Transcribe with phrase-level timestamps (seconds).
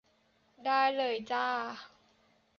[0.65, 1.47] ได้เลยจ้า